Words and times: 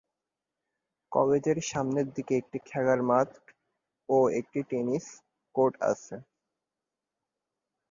কলেজের 1.11 1.57
সামনের 1.69 2.07
দিকে 2.15 2.33
একটি 2.37 2.57
খেলার 2.65 2.99
মাঠ 3.09 3.29
ও 4.09 4.17
একটি 4.39 4.59
টেনিস 4.69 5.05
কোর্ট 5.55 5.73
আছে। 5.91 6.15